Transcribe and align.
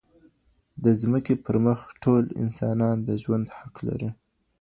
د 0.83 0.85
ځمکي 1.01 1.35
پر 1.45 1.55
مخ 1.65 1.79
ټول 2.03 2.23
انسانان 2.43 2.95
د 3.07 3.09
ژوند 3.23 3.45
حق 3.57 3.75
لري. 3.87 4.09